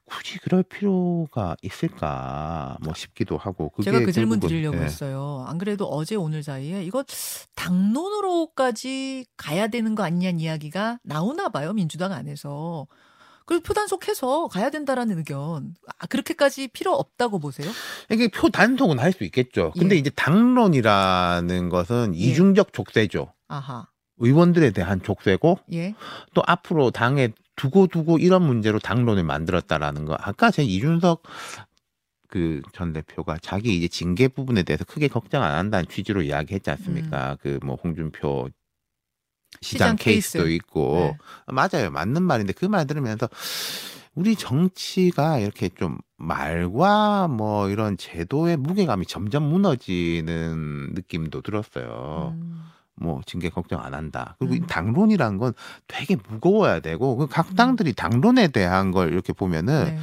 굳이 0.04 0.38
그럴 0.38 0.62
필요가 0.62 1.56
있을까 1.62 2.76
뭐 2.82 2.94
싶기도 2.94 3.36
하고 3.36 3.70
그게 3.70 3.90
제가 3.90 4.04
그 4.04 4.12
질문 4.12 4.40
결국은, 4.40 4.48
드리려고 4.48 4.78
예. 4.78 4.82
했어요. 4.82 5.44
안 5.48 5.58
그래도 5.58 5.86
어제 5.86 6.14
오늘 6.14 6.42
사이에 6.42 6.84
이거 6.84 7.04
당론으로까지 7.54 9.26
가야 9.36 9.68
되는 9.68 9.94
거 9.94 10.04
아니냐는 10.04 10.40
이야기가 10.40 10.98
나오나 11.02 11.48
봐요 11.48 11.72
민주당 11.72 12.12
안에서. 12.12 12.86
그래서 13.44 13.62
표단속해서 13.62 14.48
가야 14.48 14.70
된다라는 14.70 15.18
의견. 15.18 15.74
아, 15.98 16.06
그렇게까지 16.06 16.66
필요 16.68 16.92
없다고 16.94 17.38
보세요? 17.38 17.70
이게 18.10 18.26
표 18.26 18.48
단속은 18.48 18.98
할 18.98 19.12
수 19.12 19.22
있겠죠. 19.22 19.72
근데 19.78 19.94
예. 19.94 19.98
이제 20.00 20.10
당론이라는 20.10 21.68
것은 21.68 22.14
예. 22.16 22.18
이중적 22.18 22.72
족쇄죠. 22.72 23.32
아하. 23.48 23.88
의원들에 24.18 24.70
대한 24.70 25.02
족쇄고 25.02 25.58
예. 25.72 25.94
또 26.34 26.42
앞으로 26.46 26.90
당에 26.90 27.32
두고 27.56 27.86
두고 27.86 28.18
이런 28.18 28.42
문제로 28.42 28.78
당론을 28.78 29.24
만들었다라는 29.24 30.04
거. 30.06 30.16
아까 30.18 30.50
제 30.50 30.62
이준석 30.62 31.22
그 32.28 32.60
전 32.72 32.92
대표가 32.92 33.38
자기 33.40 33.76
이제 33.76 33.88
징계 33.88 34.26
부분에 34.28 34.62
대해서 34.64 34.84
크게 34.84 35.08
걱정 35.08 35.42
안 35.42 35.52
한다는 35.56 35.86
취지로 35.88 36.22
이야기했지 36.22 36.70
않습니까? 36.70 37.36
그뭐 37.40 37.76
홍준표 37.82 38.48
시장, 39.62 39.90
시장 39.90 39.96
케이스도 39.96 40.44
케이스. 40.44 40.54
있고 40.56 41.16
네. 41.46 41.52
맞아요. 41.54 41.90
맞는 41.90 42.22
말인데 42.22 42.52
그 42.52 42.66
말 42.66 42.86
들으면서 42.86 43.28
우리 44.14 44.34
정치가 44.34 45.38
이렇게 45.38 45.68
좀 45.68 45.98
말과 46.16 47.28
뭐 47.28 47.68
이런 47.70 47.96
제도의 47.98 48.56
무게감이 48.56 49.06
점점 49.06 49.44
무너지는 49.44 50.92
느낌도 50.94 51.42
들었어요. 51.42 52.34
음. 52.34 52.62
뭐 52.96 53.20
징계 53.26 53.48
걱정 53.48 53.82
안 53.82 53.94
한다. 53.94 54.36
그리고 54.38 54.54
이 54.54 54.58
음. 54.58 54.66
당론이란 54.66 55.38
건 55.38 55.52
되게 55.86 56.16
무거워야 56.28 56.80
되고 56.80 57.16
그각 57.16 57.54
당들이 57.54 57.92
당론에 57.92 58.48
대한 58.48 58.90
걸 58.90 59.12
이렇게 59.12 59.32
보면은 59.32 59.84
네. 59.84 59.98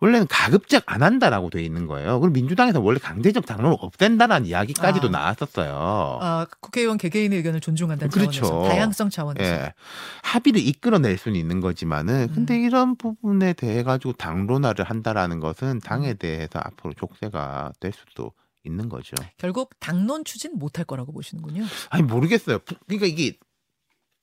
원래는 0.00 0.26
가급적 0.28 0.82
안 0.86 1.02
한다라고 1.02 1.50
돼 1.50 1.62
있는 1.62 1.86
거예요. 1.86 2.20
그리고 2.20 2.32
민주당에서 2.32 2.80
원래 2.80 2.98
강제적 2.98 3.44
당론을 3.44 3.76
없앤다라는 3.80 4.46
이야기까지도 4.46 5.08
아. 5.08 5.10
나왔었어요. 5.10 6.18
아, 6.22 6.46
국회의원 6.60 6.96
개개인의 6.96 7.36
의견을 7.38 7.60
존중한다는 7.60 8.10
그렇죠. 8.10 8.46
차원에서 8.46 8.70
다양성 8.70 9.10
차원에서. 9.10 9.44
예. 9.44 9.74
합의를 10.22 10.66
이끌어낼 10.66 11.18
수는 11.18 11.38
있는 11.38 11.60
거지만은 11.60 12.28
근데 12.34 12.56
음. 12.56 12.64
이런 12.64 12.96
부분에 12.96 13.52
대해 13.52 13.82
가지고 13.82 14.14
당론화를 14.14 14.86
한다라는 14.86 15.38
것은 15.38 15.68
음. 15.68 15.80
당에 15.80 16.14
대해서 16.14 16.58
앞으로 16.58 16.94
족쇄가 16.94 17.72
될 17.78 17.92
수도 17.92 18.32
있는 18.64 18.88
거죠. 18.88 19.14
결국 19.38 19.70
당론 19.80 20.24
추진 20.24 20.58
못할 20.58 20.84
거라고 20.84 21.12
보시는군요. 21.12 21.64
아니 21.90 22.02
모르겠어요. 22.02 22.58
부- 22.60 22.74
그러니까 22.86 23.06
이게 23.06 23.36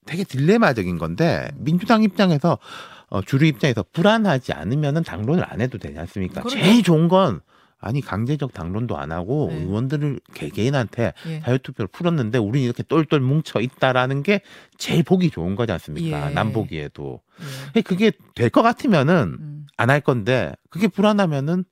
되게 0.06 0.24
딜레마적인 0.24 0.98
건데 0.98 1.50
민주당 1.56 2.04
입장에서 2.04 2.58
어, 3.10 3.22
주류 3.22 3.46
입장에서 3.48 3.84
불안하지 3.92 4.54
않으면은 4.54 5.04
당론을 5.04 5.44
안 5.52 5.62
해도 5.62 5.78
되지 5.78 5.98
않습니까? 6.00 6.42
그럼요. 6.44 6.62
제일 6.64 6.84
좋은 6.84 7.08
건 7.08 7.42
아니 7.80 8.02
강제적 8.02 8.54
당론도 8.54 8.98
안 8.98 9.12
하고 9.12 9.50
네. 9.52 9.58
의원들을 9.60 10.20
개개인한테 10.34 11.14
예. 11.28 11.40
자유투표를 11.42 11.88
풀었는데 11.90 12.38
우리 12.40 12.64
이렇게 12.64 12.82
똘똘 12.84 13.20
뭉쳐 13.20 13.62
있다라는 13.62 14.24
게 14.24 14.42
제일 14.78 15.04
보기 15.04 15.30
좋은 15.30 15.56
거지 15.56 15.72
않습니까? 15.74 16.30
예. 16.30 16.34
남 16.34 16.54
보기에도 16.54 17.22
예. 17.76 17.82
그게 17.82 18.12
될 18.36 18.50
것 18.50 18.62
같으면은 18.64 19.38
음. 19.40 19.68
안할 19.78 20.02
건데 20.02 20.54
그게 20.70 20.88
불안하면은 20.88 21.66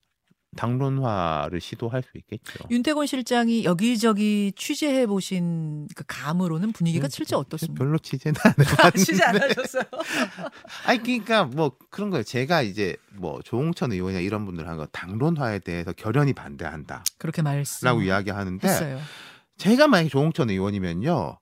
당론화를 0.55 1.61
시도할 1.61 2.01
수 2.03 2.17
있겠죠. 2.17 2.65
윤태곤 2.69 3.05
실장이 3.07 3.63
여기저기 3.63 4.53
취재해 4.55 5.05
보신 5.05 5.87
그 5.95 6.03
감으로는 6.07 6.71
분위기가 6.71 7.07
음, 7.07 7.09
실제 7.09 7.35
어떻습니까? 7.35 7.83
별로 7.83 7.97
취재는 7.97 8.35
안 8.43 8.51
해봤는데. 8.51 8.97
취재 8.99 9.23
안 9.23 9.41
하셨어요? 9.41 9.83
아니 10.85 11.01
그러니까 11.03 11.45
뭐 11.45 11.71
그런 11.89 12.09
거예요. 12.09 12.23
제가 12.23 12.61
이제 12.61 12.95
뭐 13.13 13.41
조홍천 13.43 13.91
의원이나 13.91 14.21
이런 14.21 14.45
분들 14.45 14.67
한거 14.67 14.85
당론화에 14.87 15.59
대해서 15.59 15.93
결연히 15.93 16.33
반대한다라고 16.33 17.03
그렇게 17.17 17.41
말씀 17.41 18.01
이야기하는데 18.03 18.67
했어요. 18.67 18.99
제가 19.57 19.87
만약에 19.87 20.09
조홍천 20.09 20.49
의원이면요. 20.49 21.37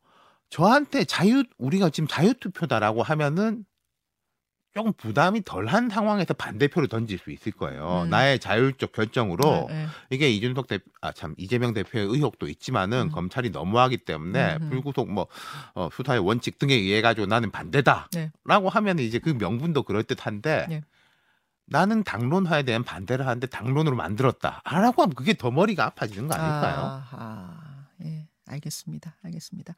저한테 0.50 1.03
자유 1.05 1.43
우리가 1.58 1.89
지금 1.89 2.08
자유 2.08 2.34
투표다라고 2.36 3.01
하면은 3.01 3.65
조금 4.74 4.92
부담이 4.94 5.44
덜한 5.44 5.89
상황에서 5.89 6.34
반대표를 6.34 6.88
던질 6.88 7.20
수 7.20 7.30
있을 7.32 7.51
거예요. 7.51 8.03
음. 8.06 8.10
나의 8.10 8.39
자율적 8.39 8.92
결정으로 8.92 9.68
네, 9.70 9.74
네. 9.74 9.88
이게 10.10 10.30
이준석 10.32 10.68
대, 10.68 10.80
아, 11.00 11.12
참, 11.12 11.36
이재명 11.38 11.74
대표의 11.74 12.08
의혹도 12.08 12.48
있지만은 12.48 13.03
음. 13.03 13.12
검찰이 13.12 13.51
너무하기 13.51 13.98
때문에 13.98 14.56
음흠. 14.56 14.70
불구속 14.70 15.12
뭐, 15.12 15.27
어, 15.75 15.89
수사의 15.94 16.22
원칙 16.22 16.58
등에 16.58 16.74
의해 16.74 17.01
가지고 17.01 17.27
나는 17.27 17.51
반대다. 17.51 18.10
네. 18.13 18.32
라고 18.46 18.70
하면 18.70 18.98
이제 18.98 19.20
그 19.20 19.30
명분도 19.30 19.84
그럴 19.84 20.03
듯한데 20.03 20.65
네. 20.68 20.82
나는 21.65 22.03
당론화에 22.03 22.63
대한 22.63 22.84
반대를 22.84 23.27
하는데 23.27 23.46
당론으로 23.48 23.96
만들었다. 23.96 24.62
라고 24.65 25.03
하면 25.03 25.13
그게 25.13 25.36
더 25.36 25.51
머리가 25.51 25.86
아파지는 25.86 26.27
거 26.27 26.34
아닐까요? 26.34 27.03
아하, 27.12 27.86
예, 28.03 28.27
알겠습니다. 28.48 29.15
알겠습니다. 29.24 29.75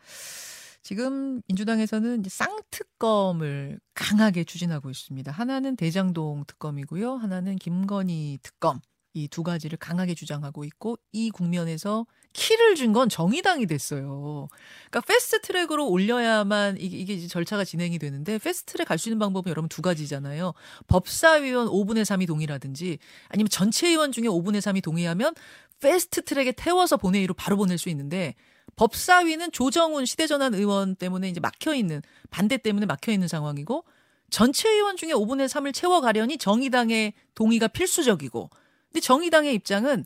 지금 0.85 1.41
민주당에서는 1.47 2.21
쌍특검을 2.27 3.79
강하게 3.95 4.43
추진하고 4.43 4.91
있습니다. 4.91 5.31
하나는 5.31 5.75
대장동 5.75 6.43
특검이고요. 6.45 7.15
하나는 7.15 7.55
김건희 7.55 8.37
특검. 8.43 8.79
이 9.17 9.27
두 9.29 9.41
가지를 9.43 9.77
강하게 9.79 10.13
주장하고 10.13 10.63
있고 10.65 10.97
이 11.13 11.31
국면에서 11.31 12.05
키를 12.33 12.75
쥔 12.75 12.93
건 12.93 13.09
정의당이 13.09 13.65
됐어요. 13.65 14.47
그러니까 14.91 15.01
패스트 15.07 15.41
트랙으로 15.41 15.87
올려야만 15.89 16.77
이게, 16.79 16.97
이게 16.97 17.25
절차가 17.25 17.63
진행이 17.63 17.97
되는데 17.97 18.37
패스트 18.37 18.73
트랙 18.73 18.87
갈 18.89 18.99
수 18.99 19.09
있는 19.09 19.17
방법은 19.17 19.49
여러분 19.49 19.69
두 19.69 19.81
가지잖아요. 19.81 20.53
법사위원 20.87 21.67
5분의 21.67 22.01
3이 22.03 22.27
동의라든지 22.27 22.99
아니면 23.29 23.49
전체 23.49 23.87
의원 23.87 24.11
중에 24.11 24.25
5분의 24.25 24.57
3이 24.59 24.83
동의하면 24.83 25.33
패스트 25.79 26.23
트랙에 26.25 26.51
태워서 26.51 26.97
본회의로 26.97 27.33
바로 27.33 27.57
보낼 27.57 27.77
수 27.79 27.89
있는데 27.89 28.35
법사위는 28.75 29.51
조정훈 29.51 30.05
시대전환 30.05 30.53
의원 30.53 30.95
때문에 30.95 31.29
이제 31.29 31.39
막혀 31.39 31.73
있는 31.75 32.01
반대 32.29 32.57
때문에 32.57 32.85
막혀 32.85 33.11
있는 33.11 33.27
상황이고 33.27 33.85
전체 34.29 34.69
의원 34.69 34.97
중에 34.97 35.11
5분의 35.11 35.47
3을 35.47 35.73
채워가려니 35.73 36.37
정의당의 36.37 37.13
동의가 37.35 37.67
필수적이고 37.67 38.49
근데 38.87 38.99
정의당의 38.99 39.53
입장은 39.55 40.05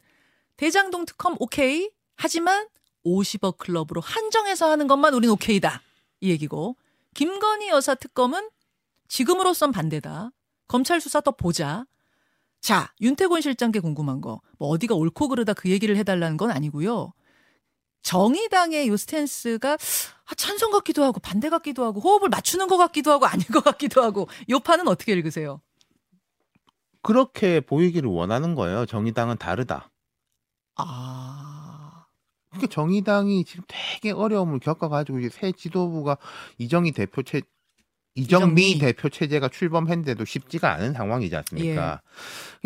대장동 0.58 1.06
특검 1.06 1.36
오케이 1.40 1.90
하지만 2.16 2.68
50억 3.06 3.58
클럽으로 3.58 4.02
한정해서 4.02 4.70
하는 4.70 4.88
것만 4.88 5.14
우린 5.14 5.30
오케이다. 5.30 5.82
이 6.22 6.30
얘기고 6.30 6.76
김건희 7.14 7.70
여사 7.70 7.96
특검은 7.96 8.50
지금으로선 9.08 9.72
반대다. 9.72 10.32
검찰 10.68 11.00
수사 11.02 11.22
더 11.22 11.32
보자. 11.32 11.86
자 12.62 12.94
윤태곤 13.00 13.42
실장께 13.42 13.80
궁금한 13.80 14.22
거. 14.22 14.42
뭐 14.58 14.70
어디가 14.70 14.96
옳고 14.96 15.30
그르다 15.30 15.54
그 15.54 15.70
얘기를 15.70 15.96
해달라는 15.96 16.38
건 16.38 16.52
아니고요 16.52 17.14
정의당의 18.02 18.88
요 18.88 18.98
스탠스가 18.98 19.74
아, 19.74 20.36
찬성 20.36 20.72
같기도 20.72 21.04
하고 21.04 21.20
반대 21.20 21.50
같기도 21.50 21.84
하고 21.84 22.00
호흡을 22.00 22.30
맞추는 22.30 22.68
것 22.68 22.78
같기도 22.78 23.12
하고 23.12 23.26
아닌 23.28 23.46
것 23.48 23.64
같기도 23.64 24.02
하고 24.04 24.28
요 24.50 24.60
판은 24.60 24.88
어떻게 24.88 25.14
읽으세요? 25.14 25.62
그렇게 27.02 27.62
보이기를 27.62 28.10
원하는 28.10 28.56
거예요. 28.56 28.86
정의당은 28.86 29.38
다르다. 29.38 29.90
아, 30.76 32.06
그러니까 32.50 32.68
정의당이 32.74 33.46
지금 33.46 33.64
되게 33.68 34.12
어려움을 34.12 34.60
겪어가지고 34.60 35.20
이제 35.20 35.30
새 35.30 35.52
지도부가 35.52 36.18
이정희 36.58 36.92
대표 36.92 37.24
체 37.24 37.42
이정미, 38.16 38.72
이정미. 38.72 38.80
대표 38.80 39.08
체제가 39.08 39.48
출범했는데도 39.50 40.26
쉽지가 40.26 40.74
않은 40.74 40.94
상황이지 40.94 41.36
않습니까? 41.38 42.02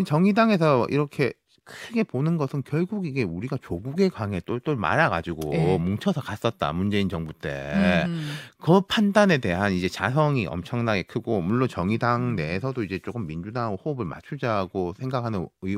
정의당에서 0.05 0.87
이렇게 0.89 1.33
크게 1.65 2.03
보는 2.03 2.37
것은 2.37 2.63
결국 2.65 3.05
이게 3.05 3.23
우리가 3.23 3.57
조국의 3.61 4.09
강에 4.09 4.39
똘똘 4.41 4.75
말아가지고 4.75 5.53
예. 5.53 5.77
뭉쳐서 5.77 6.21
갔었다 6.21 6.73
문재인 6.73 7.09
정부 7.09 7.33
때. 7.33 8.03
음, 8.05 8.33
그 8.59 8.81
판단에 8.81 9.37
대한 9.37 9.73
이제 9.73 9.87
자성이 9.87 10.45
엄청나게 10.45 11.03
크고 11.03 11.41
물론 11.41 11.67
정의당 11.67 12.35
내에서도 12.35 12.83
이제 12.83 12.99
조금 12.99 13.27
민주당하고 13.27 13.77
호흡을 13.83 14.05
맞추자고 14.05 14.93
생각하는 14.99 15.47
의 15.61 15.77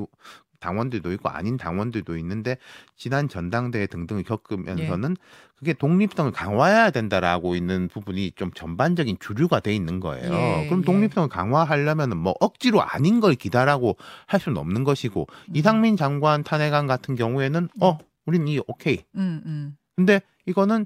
당원들도 0.60 1.12
있고 1.14 1.30
아닌 1.30 1.58
당원들도 1.58 2.18
있는데 2.18 2.58
지난 2.96 3.28
전당대회 3.28 3.88
등등을 3.88 4.24
겪으면서는 4.24 5.16
그게 5.56 5.74
독립성을 5.74 6.32
강화해야 6.32 6.92
된다라고 6.92 7.56
있는 7.56 7.88
부분이 7.88 8.32
좀 8.36 8.52
전반적인 8.52 9.18
주류가 9.20 9.62
돼 9.62 9.74
있는 9.74 10.00
거예요. 10.00 10.32
예, 10.32 10.66
그럼 10.68 10.82
예. 10.82 10.86
독립성을 10.86 11.30
강화하려면은 11.30 12.18
뭐 12.18 12.36
억지로 12.40 12.82
아닌 12.82 13.20
걸 13.20 13.36
기다라고 13.36 13.98
할 14.28 14.40
수는 14.40 14.58
없는 14.58 14.84
것이고 14.84 15.28
음. 15.50 15.56
이상민 15.56 15.98
장관 15.98 16.44
탄핵안 16.44 16.88
같은 16.88 17.16
경우에는 17.16 17.70
어 17.82 17.98
우리는 18.26 18.48
이 18.48 18.60
오케이 18.68 19.04
음, 19.16 19.42
음, 19.46 19.78
근데 19.96 20.22
이거는 20.46 20.86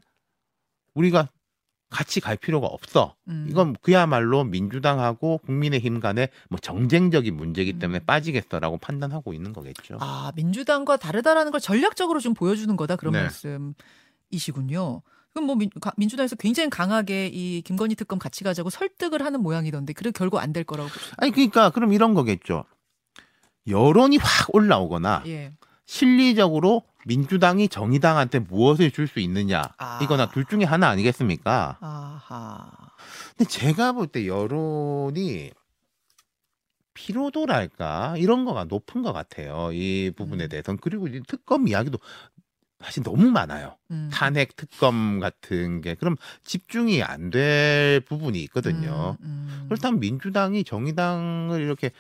우리가 0.94 1.30
같이 1.90 2.20
갈 2.20 2.38
필요가 2.38 2.68
없어. 2.68 3.16
음. 3.28 3.48
이건 3.50 3.76
그야말로 3.82 4.44
민주당하고 4.44 5.40
국민의힘 5.40 6.00
간의 6.00 6.30
뭐 6.50 6.60
정쟁적인 6.60 7.36
문제이기 7.36 7.80
때문에 7.80 8.00
음. 8.00 8.06
빠지겠어라고 8.06 8.78
판단하고 8.78 9.34
있는 9.34 9.54
거겠죠. 9.54 9.98
아 10.00 10.32
민주당과 10.36 10.98
다르다라는 10.98 11.52
걸 11.52 11.60
전략적으로 11.60 12.20
좀 12.20 12.34
보여주는 12.34 12.74
거다 12.76 12.96
그런 12.96 13.14
네. 13.14 13.22
말씀이시군요. 13.24 15.02
그럼 15.32 15.46
뭐 15.46 15.56
민, 15.56 15.70
민주당에서 15.98 16.36
굉장히 16.36 16.70
강하게 16.70 17.28
이 17.28 17.62
김건희 17.62 17.96
특검 17.96 18.20
같이 18.20 18.44
가자고 18.44 18.70
설득을 18.70 19.24
하는 19.24 19.42
모양이던데 19.42 19.94
그래 19.94 20.12
결국 20.12 20.40
안 20.40 20.54
될 20.54 20.64
거라고. 20.64 20.90
아니 21.18 21.32
그러니까 21.32 21.70
그럼 21.70 21.94
이런 21.94 22.14
거겠죠. 22.14 22.66
여론이 23.68 24.18
확 24.18 24.54
올라오거나 24.54 25.24
예. 25.28 25.54
실리적으로 25.86 26.84
민주당이 27.06 27.70
정의당한테 27.70 28.40
무엇을 28.40 28.92
줄 28.92 29.08
수 29.08 29.20
있느냐 29.20 29.64
아. 29.78 30.00
이거나 30.04 30.30
둘 30.30 30.46
중에 30.46 30.64
하나 30.64 30.90
아니겠습니까? 30.90 31.78
아하. 31.82 32.72
근데 33.38 33.50
제가 33.50 33.94
볼 33.94 34.08
때 34.08 34.28
여론이 34.28 35.52
피로도랄까 36.94 38.16
이런 38.18 38.46
거가 38.46 38.66
높은 38.66 39.02
것 39.02 39.14
같아요. 39.14 39.70
이 39.72 40.12
부분에 40.16 40.46
음. 40.46 40.50
대해서는 40.50 40.80
그리고 40.82 41.08
이 41.08 41.22
특검 41.28 41.68
이야기도 41.68 41.98
사실 42.82 43.04
너무 43.04 43.30
많아요. 43.32 43.78
음. 43.92 44.10
탄핵 44.12 44.56
특검 44.56 45.20
같은 45.20 45.82
게 45.82 45.96
그럼 45.96 46.16
집중이 46.44 47.04
안 47.04 47.30
될 47.30 48.02
부분이 48.02 48.42
있거든요. 48.44 49.18
음, 49.22 49.26
음. 49.26 49.66
그렇다면 49.70 50.00
민주당이 50.00 50.64
정의당을 50.64 51.62
이렇게 51.62 51.92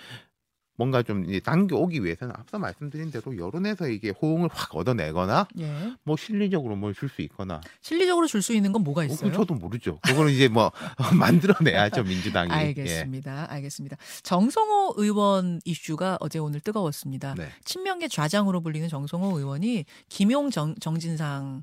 뭔가 0.80 1.04
좀 1.04 1.26
이제 1.26 1.42
당겨오기 1.42 2.06
위해서는 2.06 2.34
앞서 2.38 2.58
말씀드린 2.58 3.12
대로 3.12 3.38
여론에서 3.38 3.90
이게 3.90 4.12
호응을 4.12 4.48
확 4.50 4.74
얻어내거나 4.78 5.50
예. 5.60 5.94
뭐 6.04 6.16
실리적으로 6.16 6.78
뭘 6.78 6.94
줄 6.94 7.10
수 7.10 7.22
있거나 7.24 7.60
실리적으로 7.82 8.28
줄 8.28 8.42
수 8.42 8.54
있는 8.54 8.72
건 8.72 8.84
뭐가 8.86 9.02
어, 9.02 9.04
있어요? 9.04 9.18
그건 9.18 9.34
저도 9.34 9.56
모르죠. 9.56 10.00
그거는 10.04 10.32
이제 10.32 10.48
뭐 10.48 10.72
만들어내야죠 11.20 12.04
민주당이. 12.08 12.50
예. 12.52 12.56
알겠습니다. 12.56 13.52
알겠습니다. 13.52 13.98
정성호 14.24 14.94
의원 14.96 15.60
이슈가 15.66 16.16
어제 16.22 16.40
오늘 16.40 16.62
뜨거웠습니다. 16.62 17.36
네. 17.36 17.50
친명계 17.66 18.08
좌장으로 18.08 18.62
불리는 18.62 18.88
정성호 18.88 19.38
의원이 19.38 19.84
김용 20.08 20.50
정, 20.50 20.76
정진상을 20.80 21.62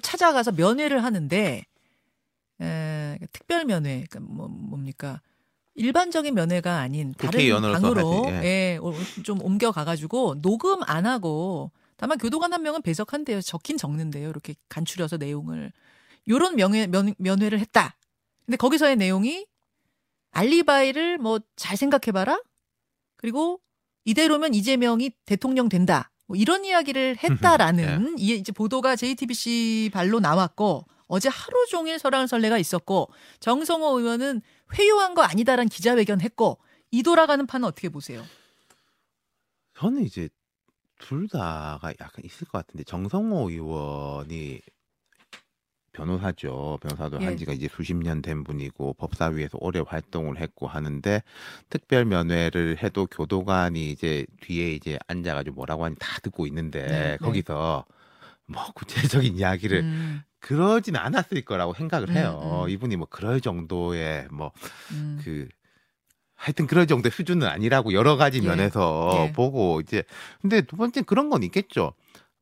찾아가서 0.00 0.52
면회를 0.52 1.04
하는데 1.04 1.64
에, 2.62 3.18
특별 3.32 3.66
면회, 3.66 4.06
그러니까 4.08 4.20
뭐 4.20 4.48
뭡니까? 4.48 5.20
일반적인 5.76 6.34
면회가 6.34 6.78
아닌 6.78 7.14
다른 7.18 7.38
방으로 7.82 8.00
예, 8.44 8.78
오- 8.80 8.94
좀 9.24 9.42
옮겨 9.42 9.72
가가지고 9.72 10.40
녹음 10.40 10.80
안 10.84 11.04
하고 11.06 11.72
다만 11.96 12.18
교도관 12.18 12.52
한 12.52 12.62
명은 12.62 12.82
배석한대요. 12.82 13.40
적긴 13.40 13.76
적는데요. 13.76 14.28
이렇게 14.28 14.54
간추려서 14.68 15.16
내용을 15.16 15.72
요런 16.28 16.56
명회 16.56 16.86
면, 16.86 17.14
면회를 17.18 17.58
했다. 17.60 17.96
근데 18.46 18.56
거기서의 18.56 18.96
내용이 18.96 19.46
알리바이를 20.32 21.18
뭐 21.18 21.38
잘 21.56 21.76
생각해봐라. 21.76 22.40
그리고 23.16 23.60
이대로면 24.04 24.54
이재명이 24.54 25.10
대통령 25.24 25.68
된다. 25.68 26.10
뭐 26.26 26.36
이런 26.36 26.64
이야기를 26.64 27.16
했다라는 27.22 28.16
이게 28.18 28.34
이제 28.34 28.52
보도가 28.52 28.96
JTBC 28.96 29.90
발로 29.92 30.20
나왔고 30.20 30.84
어제 31.06 31.28
하루 31.28 31.66
종일 31.66 31.98
설랑설레가 31.98 32.58
있었고 32.58 33.08
정성호 33.40 33.98
의원은 33.98 34.40
회유한 34.74 35.14
거 35.14 35.22
아니다라는 35.22 35.68
기자회견 35.68 36.20
했고 36.20 36.58
이 36.90 37.02
돌아가는 37.02 37.44
판은 37.46 37.66
어떻게 37.66 37.88
보세요? 37.88 38.24
저는 39.76 40.02
이제 40.02 40.28
둘 40.98 41.28
다가 41.28 41.92
약간 42.00 42.24
있을 42.24 42.46
것 42.46 42.58
같은데 42.58 42.84
정성호 42.84 43.50
의원이 43.50 44.60
변호사죠. 45.92 46.78
변호사도 46.82 47.20
예. 47.20 47.24
한 47.24 47.36
지가 47.36 47.52
이제 47.52 47.68
수십 47.68 47.94
년 47.94 48.20
된 48.20 48.42
분이고 48.42 48.94
법사위에서 48.94 49.58
오래 49.60 49.80
활동을 49.84 50.40
했고 50.40 50.66
하는데 50.66 51.22
특별 51.68 52.04
면회를 52.04 52.82
해도 52.82 53.06
교도관이 53.06 53.90
이제 53.90 54.26
뒤에 54.40 54.72
이제 54.72 54.98
앉아가지고 55.06 55.54
뭐라고 55.54 55.84
하니 55.84 55.94
다 56.00 56.18
듣고 56.20 56.46
있는데 56.48 56.82
네, 56.86 57.10
네. 57.12 57.16
거기서 57.18 57.84
뭐 58.46 58.62
구체적인 58.74 59.36
이야기를 59.36 59.80
음, 59.80 60.22
그러진 60.40 60.96
않았을 60.96 61.44
거라고 61.44 61.74
생각을 61.74 62.10
해요. 62.10 62.40
음, 62.42 62.64
음. 62.64 62.68
이분이 62.68 62.96
뭐 62.96 63.06
그럴 63.08 63.40
정도의 63.40 64.28
뭐 64.30 64.52
음. 64.92 65.20
그 65.24 65.48
하여튼 66.34 66.66
그럴 66.66 66.86
정도의 66.86 67.10
수준은 67.10 67.46
아니라고 67.46 67.94
여러 67.94 68.16
가지 68.16 68.42
예. 68.42 68.46
면에서 68.46 69.28
예. 69.28 69.32
보고 69.32 69.80
이제 69.80 70.02
근데 70.42 70.60
두 70.60 70.76
번째 70.76 71.02
그런 71.02 71.30
건 71.30 71.42
있겠죠. 71.42 71.94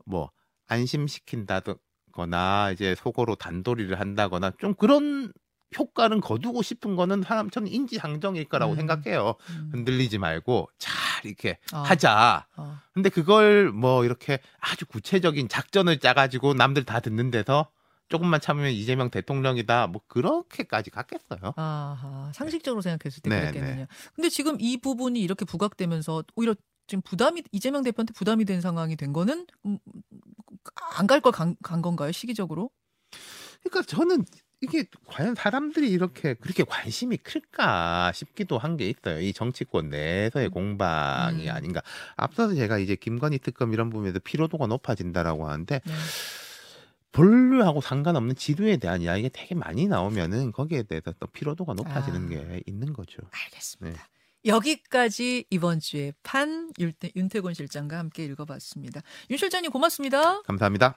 뭐 0.04 0.30
안심시킨다거나 0.66 2.72
이제 2.72 2.96
속어로 2.96 3.36
단도리를 3.36 4.00
한다거나 4.00 4.52
좀 4.58 4.74
그런 4.74 5.32
효과는 5.78 6.20
거두고 6.20 6.62
싶은 6.62 6.96
거는 6.96 7.22
사람 7.22 7.50
저는 7.50 7.68
인지상정일 7.68 8.44
거라고 8.46 8.72
음. 8.72 8.76
생각해요. 8.76 9.34
음. 9.50 9.70
흔들리지 9.72 10.18
말고 10.18 10.68
잘 10.78 10.94
이렇게 11.24 11.58
어. 11.72 11.78
하자. 11.78 12.46
어. 12.56 12.78
근데 12.92 13.08
그걸 13.08 13.70
뭐 13.72 14.04
이렇게 14.04 14.38
아주 14.60 14.86
구체적인 14.86 15.48
작전을 15.48 15.98
짜가지고 15.98 16.54
남들 16.54 16.84
다 16.84 17.00
듣는 17.00 17.30
데서 17.30 17.68
조금만 18.08 18.40
참으면 18.40 18.72
이재명 18.72 19.10
대통령이다. 19.10 19.86
뭐 19.86 20.02
그렇게까지 20.06 20.90
갔겠어요. 20.90 21.54
아하, 21.56 22.30
상식적으로 22.34 22.82
생각했을 22.82 23.22
때 23.22 23.30
네, 23.30 23.40
그랬겠느냐. 23.40 23.86
근데 24.14 24.28
지금 24.28 24.58
이 24.60 24.76
부분이 24.76 25.18
이렇게 25.20 25.46
부각되면서 25.46 26.22
오히려 26.36 26.54
지금 26.86 27.00
부담이 27.02 27.42
이재명 27.52 27.82
대표한테 27.82 28.12
부담이 28.12 28.44
된 28.44 28.60
상황이 28.60 28.96
된 28.96 29.14
거는 29.14 29.46
음, 29.64 29.78
안갈걸간 30.96 31.56
건가요 31.62 32.12
시기적으로? 32.12 32.70
그러니까 33.62 33.82
저는 33.82 34.24
이게 34.62 34.84
과연 35.06 35.34
사람들이 35.34 35.90
이렇게 35.90 36.34
그렇게 36.34 36.62
관심이 36.64 37.16
클까 37.18 38.12
싶기도 38.14 38.58
한 38.58 38.76
게 38.76 38.88
있어요. 38.88 39.20
이 39.20 39.32
정치권 39.32 39.90
내에서의 39.90 40.48
공방이 40.48 41.48
음. 41.48 41.54
아닌가. 41.54 41.82
앞서서 42.16 42.54
제가 42.54 42.78
이제 42.78 42.94
김건희 42.96 43.38
특검 43.40 43.72
이런 43.74 43.90
부분에서 43.90 44.18
피로도가 44.20 44.66
높아진다라고 44.68 45.48
하는데 45.48 45.80
네. 45.84 45.92
본류하고 47.12 47.80
상관없는 47.82 48.36
지도에 48.36 48.78
대한 48.78 49.02
이야기가 49.02 49.28
되게 49.32 49.54
많이 49.54 49.86
나오면은 49.86 50.52
거기에 50.52 50.84
대해서 50.84 51.12
또 51.20 51.26
피로도가 51.26 51.74
높아지는 51.74 52.24
아. 52.24 52.28
게 52.28 52.62
있는 52.66 52.92
거죠. 52.94 53.18
알겠습니다. 53.30 54.08
여기까지 54.46 55.44
이번 55.50 55.78
주에 55.80 56.12
판 56.22 56.72
윤태, 56.78 57.10
윤태곤 57.14 57.54
실장과 57.54 57.98
함께 57.98 58.24
읽어봤습니다. 58.24 59.02
윤 59.30 59.38
실장님 59.38 59.70
고맙습니다. 59.70 60.42
감사합니다. 60.42 60.96